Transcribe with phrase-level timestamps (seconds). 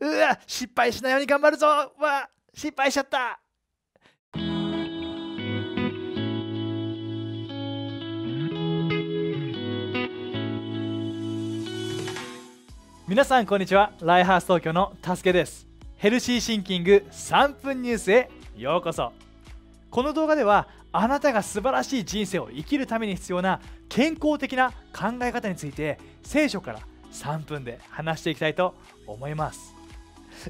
[0.00, 1.66] うわ失敗しないように頑張るぞ。
[1.66, 3.40] わ失敗しちゃった。
[13.06, 13.92] 皆さんこんにちは。
[14.00, 15.66] ライハース東京のたすけです。
[15.96, 19.12] ヘルシーシンキング3分ニュースへようこそ。
[19.90, 26.80] この動画ではあなたが素晴らしい人生を生きるために必要な健康的な考え方について聖書から
[27.12, 28.74] 3分で話していきたいと
[29.06, 29.74] 思います。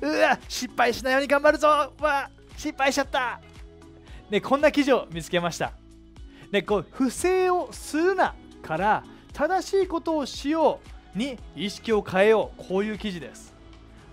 [0.00, 1.92] うわ失敗しないように頑張るぞ。
[2.00, 3.40] わ失敗しちゃった。
[4.30, 5.72] でこんな記事を見つけました。
[6.50, 10.80] でこう不正をするなから正しいことをしよ
[11.14, 12.62] うに意識を変えよう。
[12.68, 13.52] こういう記事です。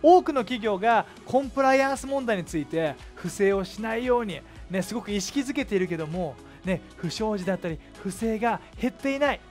[0.01, 9.41] 多くの企業がコンプライアンス問題について不正をしないように、ね、すごく意識づけているけども、ね、不祥事だったり不正が減っていない。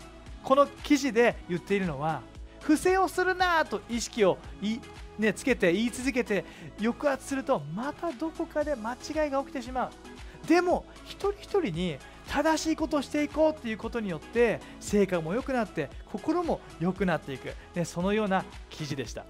[0.42, 2.22] この記事で言っているのは
[2.60, 4.78] 不正をするなと意識をい、
[5.18, 6.44] ね、つけて言い続けて
[6.78, 9.90] 抑圧するとまたどこかで間違いが起きてしまう。
[10.46, 19.24] でも一人一人に正しいことをしていこうっていうことによって成果も良くなって心も良くなっていく、ね、そのような記事でした。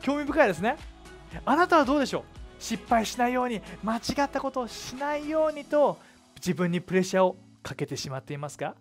[0.00, 0.76] 興味深いですね。
[1.44, 2.22] あなたはどうでしょう？
[2.58, 5.98] 失敗しないように間違ったことをしないようにと
[6.36, 8.74] 自分にプレッシャーをかけてしまっていますか？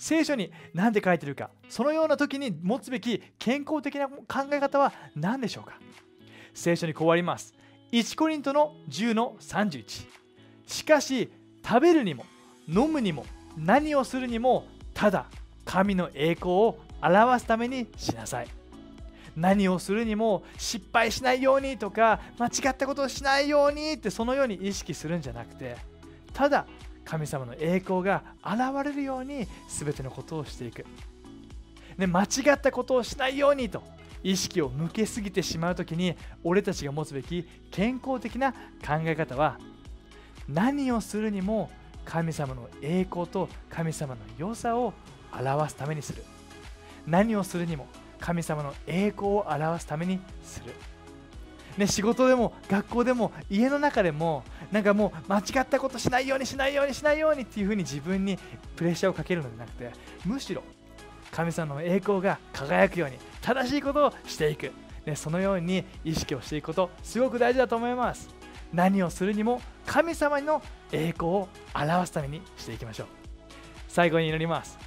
[0.00, 5.74] 聖書に何て書いてるかそのような時に持つべき健康的な考え方は何でしょうか？
[6.54, 7.52] 聖書にこうあります。
[7.92, 10.06] 1コリントの10の31
[10.66, 11.30] しかし
[11.62, 12.24] 食べるにも
[12.66, 13.26] 飲むにも
[13.58, 15.26] 何をするにもただ
[15.66, 18.48] 神の栄光を表すためにしなさい。
[19.36, 25.76] 何をするにも失敗しないようにとか間違ったことをしないようにってそのように意識するんじゃなくて
[26.32, 26.66] ただ
[27.04, 30.84] 神様の栄光が現れるように全てのことをしていく、
[31.96, 33.82] ね、間違ったことをしないようにと
[34.22, 38.58] 意識を向けすぎてしまう時に俺たちが持つべき健康的な考
[39.04, 39.58] え方は
[40.48, 41.70] 何をするにも
[42.04, 44.92] 神様の栄光と神様の良さを
[45.32, 46.24] 表すためにする。
[47.06, 47.86] 何をするにも
[48.18, 50.72] 神様の栄光を表すためにする、
[51.80, 58.38] ね、仕事でも学校でも家の中でもなんかもう間違ったことしないようにしないようにしないようにっていうふうに自分に
[58.76, 59.90] プレッシャーをかけるのではなくて
[60.26, 60.62] むしろ
[61.30, 64.72] 神様の栄光が輝くように正しいことをしていく、
[65.06, 68.28] ね、そのように意識をしていくことすごく大事だと思います。
[68.74, 70.62] 何をするにも神様の
[70.92, 73.06] 栄光を表すためにしていきましょう。
[73.88, 74.78] 最後に祈ります。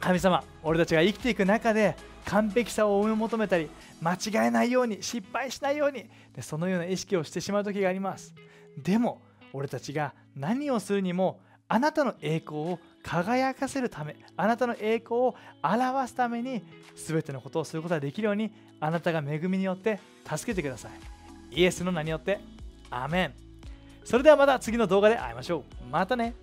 [0.00, 1.94] 神様俺たちが生きていく中で
[2.30, 3.68] 完璧さを追い求めたり
[4.00, 8.32] 間違えないように失敗しないようにでそのような意識をしてしまう時があります。
[8.78, 9.20] でも
[9.52, 16.62] 俺たちが何をするにもあなたの栄光を輝かせるためあなたの栄光を表すために
[16.94, 20.92] 全てのことをすることができるようにあなたが恵みによって助けてください。
[21.50, 22.38] イエスの名によって
[22.90, 23.34] アメン。
[24.04, 25.90] それではまた次の動画で会いましょう。
[25.90, 26.34] またね。